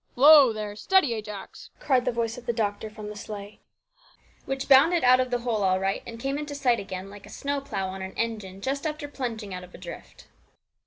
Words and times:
"Whoa! 0.15 0.73
Steady 0.73 1.09
there, 1.09 1.17
Ajax!" 1.19 1.69
cried 1.79 2.05
the 2.05 2.11
voice 2.11 2.35
of 2.35 2.47
the 2.47 2.53
doctor 2.53 2.89
from 2.89 3.09
the 3.09 3.15
sleigh, 3.15 3.59
which 4.45 4.67
bounded 4.67 5.03
out 5.03 5.19
of 5.19 5.29
the 5.29 5.41
hole 5.41 5.63
all 5.63 5.79
right 5.79 6.01
and 6.07 6.19
came 6.19 6.43
to 6.43 6.55
sight 6.55 6.79
again, 6.79 7.11
like 7.11 7.27
a 7.27 7.29
snowplough 7.29 7.85
on 7.85 8.01
an 8.01 8.13
engine 8.17 8.61
just 8.61 8.87
after 8.87 9.07
plunging 9.07 9.53
out 9.53 9.63
of 9.63 9.75
a 9.75 9.77
drift. 9.77 10.25